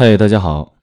[0.00, 0.76] 嗨，大家好，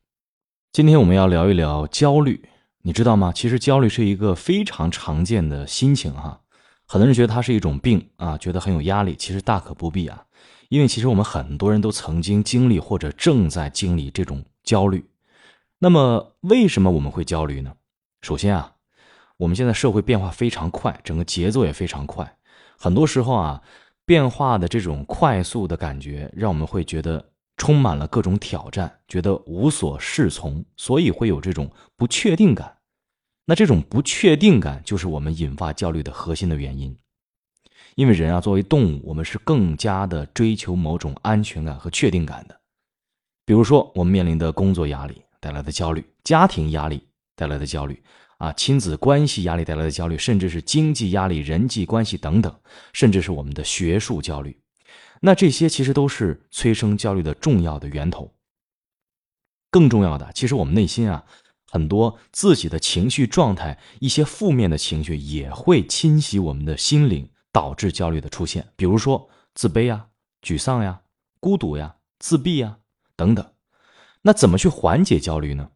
[0.71, 2.47] 今天我们要聊一聊焦虑。
[2.83, 3.31] 你知道吗？
[3.33, 6.41] 其实焦虑是一个非常常见的心情哈。
[6.85, 9.15] 很多人觉得它是一种病啊，觉得很有压力。
[9.15, 10.23] 其实大可不必啊，
[10.69, 15.03] 因为其实我们很多人都曾经经历或者正在经历这种焦虑。
[15.79, 17.73] 那么为什么我们会焦虑呢？
[18.21, 18.75] 首先啊，
[19.37, 22.37] 我们现在社会变化非常快，整个节奏也非常快，
[22.77, 23.63] 很多时候啊，
[24.05, 27.31] 变化的这种快速的感觉，让我们会觉得。
[27.57, 32.77] 充满了各种挑战，觉得无所适从，所以会有这种不确定感。
[33.45, 36.97] 那这种不确定感就是我们引发焦虑的核心的原因。
[37.95, 42.59] 因为人啊，作为动物，我们是更加的追求某种安全感和确定感的。
[43.43, 47.01] 比如说，我们面临的工作压力带来的焦虑，家庭压力
[47.35, 48.03] 带来的焦虑，
[48.37, 52.53] 啊，亲子关系压力带来的焦虑，甚至是经济压力、人际关系等等，
[52.93, 54.55] 甚至是我们的学术焦虑。
[55.21, 58.33] 那这些其实都是催生焦虑的重要的源头。
[59.69, 61.25] 更重要的，其实我们内心啊，
[61.69, 68.67] 很多自己的情绪状态，一些负面的情绪也会侵袭我们的心灵，导致焦虑的出现。
[68.75, 70.07] 比如说自卑呀、
[70.41, 71.01] 沮丧呀、
[71.39, 72.77] 孤独呀、自闭呀
[73.15, 73.45] 等等。
[74.21, 75.69] 那怎么去缓解焦虑呢？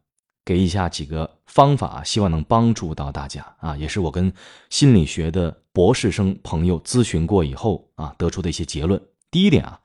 [0.44, 4.32] 给一下几个方法，希望能帮助到大家啊，也是我跟
[4.70, 9.00] 心理学的博士生朋友咨询过以后啊，得出的一些结论。
[9.32, 9.80] 第一点啊，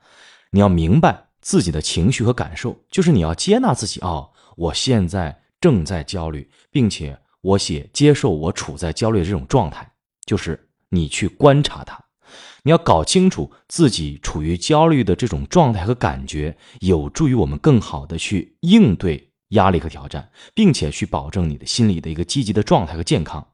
[0.50, 9.90] 你要明白自己的情绪和感受，就是你要接纳自己哦，我现在正在焦虑，并且我也接受我处在焦虑的这种状态，
[10.26, 11.98] 就是你去观察它，
[12.62, 23.46] 你要搞清楚自己处于焦虑的这种状态和感觉，有助于我们更好的去应对压力和挑战，并且去保证你的心理的一个积极的状态和健康。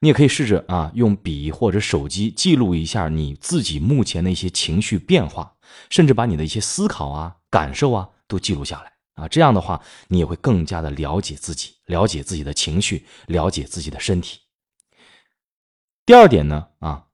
[0.00, 5.54] 你也可以试着啊，用笔或者手机记录一下你自己目前的一些情绪变化，
[5.90, 9.28] 甚至把你的一些思考啊、感受啊都记录下来啊。
[9.28, 14.40] 这样的话，你也会更加的了解自己，了解自己的情绪，了解自己的身体。
[16.04, 17.06] 第二点呢，啊，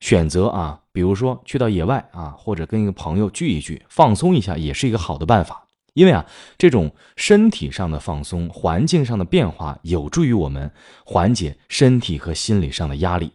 [0.00, 5.67] 选择啊，比如说去到野外啊，或者跟一个朋友聚一聚，放松一下，也是一个好的办法。
[5.94, 6.26] 因为啊，
[6.56, 10.70] 这种身体上的放松、环境上的变化，有助于我们
[11.04, 13.32] 缓解身体和心理上的压力。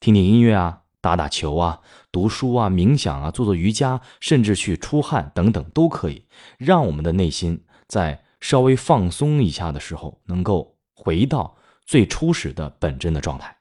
[0.00, 1.80] 听听音乐啊，打打球啊，
[2.10, 6.24] 读书啊，冥想啊，做做瑜伽，甚至去出汗等等，都可以
[6.56, 13.57] 让我们的内心在稍微放松一下的时候，能够回到最初始的本真的状态。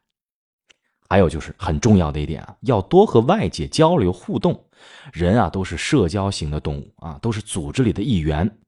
[1.10, 4.66] 还有就是很重要的一点啊，要多和外界交流互动。
[5.12, 8.60] 人啊，都是社交型的动物啊，都是组织里的一员。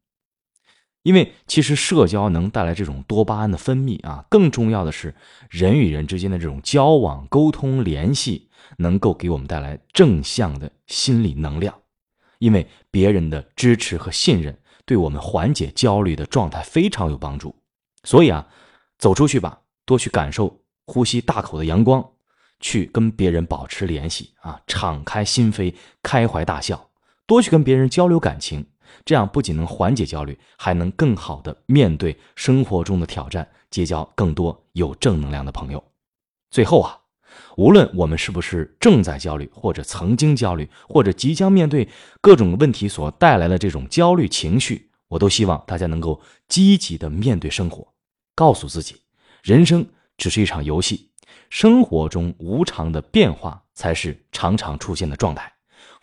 [1.04, 5.16] 因为其实社交能带来这种多巴胺的分泌啊，更重要的是
[5.50, 11.74] 人与人之间的这种交往、沟通、联系，能够给我们带来正向的心理能量。
[12.40, 17.56] 因为别人的支持和信任，对我们缓解焦虑的状态非常有帮助。
[18.04, 18.48] 所以啊，
[18.98, 22.06] 走出去吧，多去感受，呼吸大口的阳光。
[22.60, 26.90] 去跟别人保持联系啊，敞开心扉，开怀大笑，
[27.26, 28.66] 多去跟别人交流感情，
[29.06, 35.84] 这样不仅能缓解焦虑，还能更好的面对生活中的挑战，结交更多有正能量的朋友。
[36.52, 37.00] 最后啊，
[37.58, 41.88] 无论我们是不是正在焦虑，或者曾经焦虑，或者即将面对
[42.20, 47.88] 各种问题所带来的这种焦虑情绪，我都希望大家能够积极的面对生活，
[48.36, 48.96] 告诉自己，
[49.44, 49.88] 人生
[50.18, 51.09] 只是一场游戏。
[51.50, 55.52] 生活中无常的变化才是常常出现的状态，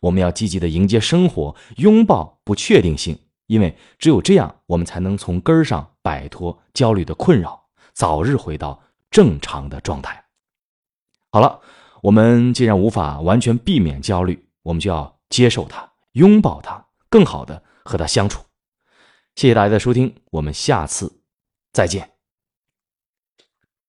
[0.00, 10.24] 我们要积极的迎接生活，拥抱不确定性，因为只有这样，我们才能从根儿上摆脱焦虑的困扰，早日回到正常的状态。
[11.30, 11.60] 好了，
[12.02, 18.42] 我们既然无法完全避免焦虑，我们就要接受它，拥抱它，更好的和它相处。
[19.34, 21.20] 谢谢大家的收听，我们下次
[21.72, 22.15] 再见。